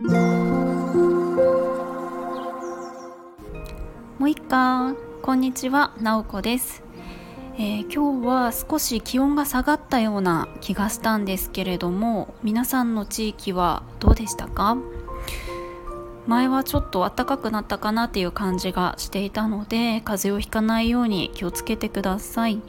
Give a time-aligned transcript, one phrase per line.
[0.00, 0.10] も
[4.20, 5.92] う一回こんにちは。
[6.00, 6.84] なおこです、
[7.56, 14.78] えー、今日は少し気温が下がったような気がしたんですけれども皆さんの地域はどうでしたか？
[16.28, 22.62] 前はちょっと暖かくなったかなっていう感じがしていたので風邪をひかないように気をつけてください。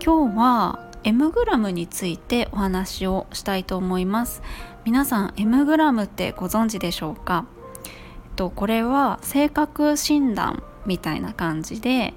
[0.00, 4.40] 今日は M グラムについてお話をしたいと思います。
[4.84, 7.46] 皆さん M グラムってご存知でしょうか？
[8.36, 12.14] とこれは性格診断みたいな感じで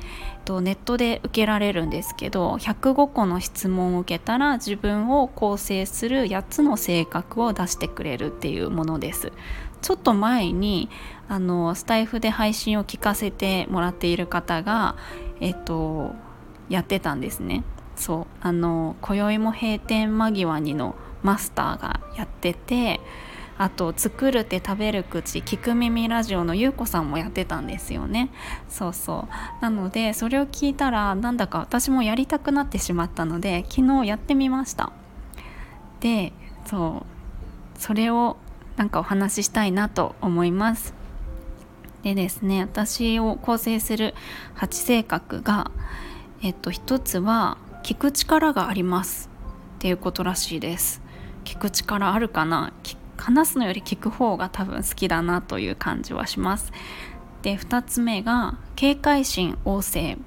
[0.48, 9.32] ネットで受けられるんですけど105個の質問を受けたら自分を構成する8つの性格を出してくれるっていうものです。
[9.82, 10.90] ちょっと前に
[11.28, 14.96] あのスタイフで配信を聞かせてもらっている方が
[15.40, 16.14] えっと
[16.70, 17.64] やってたんですね。
[17.96, 23.00] そうあの今宵も閉店間際にのマスターがやってて
[23.58, 28.30] あと「作るって食べる口聞く耳ラジオ」のゆうこさんもやってたんですよね。
[28.68, 29.62] そうそう。
[29.62, 34.92] なのでそれを聞いたらなんだか私もやりたくなってしまったので昨日やってみました。
[36.02, 36.34] で
[36.66, 38.38] そうそれを
[38.76, 40.94] なんかお話ししたいなと思います。
[42.04, 44.14] でですね私を構成する
[44.58, 45.72] 8性格が
[46.42, 49.30] えっと一つは聞く力があります
[49.76, 51.04] っていうことらしいです。
[51.44, 52.74] 聞く力あるかな？
[53.16, 56.74] 話すのより聞く方が多分好きだなという感じはします。
[57.44, 60.18] で2つ目が警戒心旺盛。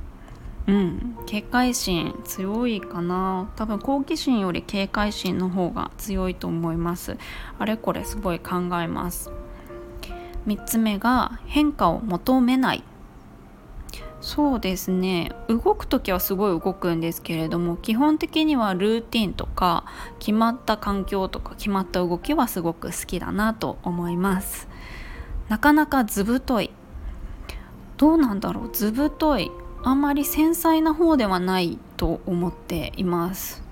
[0.69, 1.17] うん。
[1.27, 3.51] 警戒心強いかな？
[3.56, 7.17] 多分好奇心より警戒心の方が強いと思います。
[7.59, 9.33] あれこれすごい考えます。
[10.47, 12.84] 3つ目が変化を求めない。
[14.20, 15.30] そうですね。
[15.48, 19.84] 動く時はすごい動くんですけれども基本的にはルーティンとか
[20.19, 24.69] 決まった環境とか決まった動きはすごく好きだなと思います。
[25.48, 26.70] なかなか図太い。
[27.96, 28.70] どうなんだろう。
[28.72, 29.50] 図太い。
[29.83, 33.62] あんまり繊細な方ではないと思っています。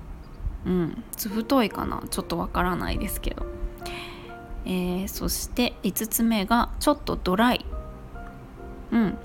[0.65, 1.05] うん。
[1.17, 2.03] 図太いかな。
[2.09, 3.47] ちょっとわからないですけど。
[4.65, 7.65] えー、そして5つ目がちょっとドライ。
[8.93, 9.19] うん。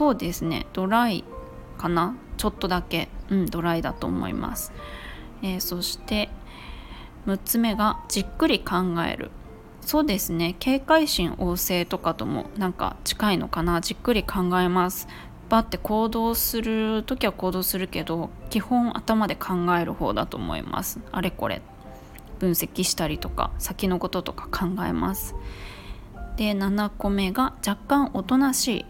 [0.00, 0.64] そうですね。
[0.72, 1.24] ドライ
[1.76, 2.16] かな？
[2.38, 3.10] ちょっとだけ。
[3.28, 4.72] うんドライだと思います、
[5.42, 6.30] えー、そして
[7.26, 9.30] 6つ目がじっくり考える。
[9.82, 10.56] そうですね。
[10.58, 13.82] 警戒心旺盛とかともなんか近いのかな？
[13.82, 15.06] じっくり考えます。
[15.50, 20.98] バッて行動する時は行動するけど基本頭で考える方だと思います。
[21.12, 21.60] あれこれ。
[22.38, 25.34] 分析したりとか先のこととか考えます。
[26.38, 28.86] で7個目が若干おとなしい。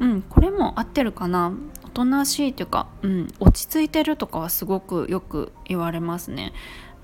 [0.00, 1.52] うんこれも合ってるかな？
[1.84, 6.52] おとなしいというか、うん、落ち着いてるとかはすごくよく言われますね。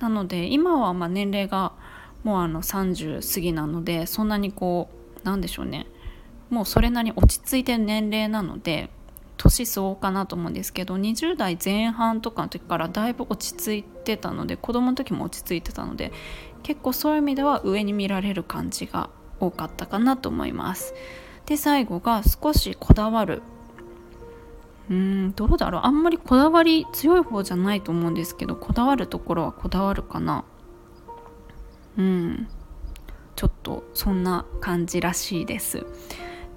[0.01, 1.73] なので今はま年齢が
[2.25, 4.89] もうあの30過ぎなのでそんなにこ
[5.23, 5.87] うなんでしょうね。
[6.51, 8.89] もうそれなりに落ち着いてる年齢なので
[9.37, 16.13] 年相応かなと思うんですけど20代前半とかの時からだいぶ落ち着いてたので子供の時も落ち着いてたので
[16.63, 20.95] 結構そういう意味では上に見られる感じが多かったかなと思います。
[21.47, 23.43] で最後が少しこだわる。
[24.91, 24.97] うー
[25.29, 25.83] んどうだろう。
[25.85, 30.45] あんまりこだわり強い方じゃないと思うんですけどこだわるところはこだわるかな。
[31.97, 32.49] うん。
[33.37, 35.87] ちょっとそんな感じらしいです。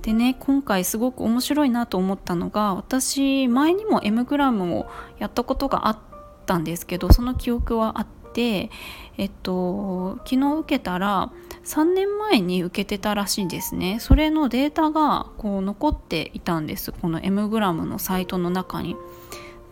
[0.01, 4.89] でね今回すごく面白いなと思ったのが私前にも M グラムを
[5.19, 5.97] やったことがあっ
[6.45, 8.69] たんですけどその記憶はあって
[9.17, 11.31] えっと昨日受けたら
[11.69, 14.00] 3年前に受けてたらしいですね。
[14.00, 16.91] それのデータがこう残っていたんです。
[16.91, 18.96] この M グラムのサイトの中に。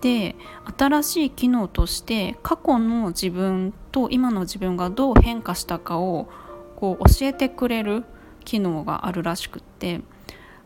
[0.02, 0.36] で
[0.78, 6.30] 新しい機能として過去の自分と今の自分がどう変化したかを
[6.76, 8.04] こう教えてくれる
[8.46, 10.02] 機能があるらしくって。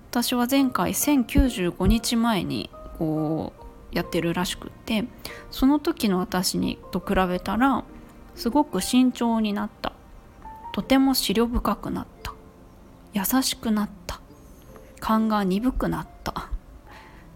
[0.09, 3.53] 私は前回1095日前にこ
[3.94, 5.06] うやってるらしくって。
[5.50, 7.86] その時の私にと比べたら
[8.36, 9.94] すごく慎重になった。
[10.72, 12.34] とても思慮深くなった。
[13.14, 14.22] 優しくなった。
[15.00, 16.50] 勘が鈍くなった。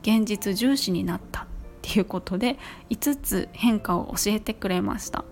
[0.01, 1.43] 現実重視になった。
[1.43, 1.47] っ
[1.81, 2.57] ていうことで
[2.89, 5.23] 5つ変化を教えてくれました。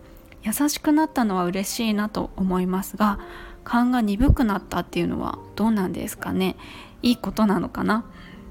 [0.44, 3.20] 優しくなったのは嬉しいなと思いますが
[3.64, 6.56] 勘が鈍くなったっていうのはどうなんですかね。
[7.02, 8.06] いいことなのかな。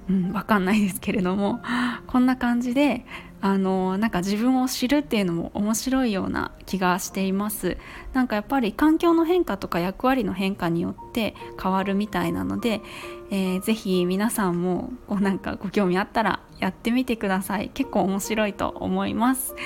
[0.08, 1.60] うん、わかんないですけれども
[2.06, 3.06] こんな感じで
[3.40, 7.76] あのなんか自分を知るっていうのも面白いような気がしています。
[8.12, 12.82] なんかやっぱり環境の変化とか役割の変化によって変わるみたいなので、
[13.31, 17.70] えー、ぜひ皆さんもこうなんかご興味あったらやってみてください。
[17.75, 19.56] 結構面白いと思います。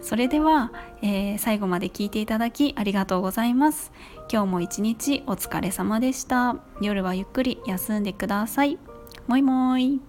[0.00, 0.70] それでは、
[1.02, 3.90] えー、最後まで聞いていただきありがとうございます。
[4.32, 6.56] 今日も一日お疲れ様でした。
[6.80, 8.78] 夜はゆっくり休んでください。
[9.26, 10.00] もいもい。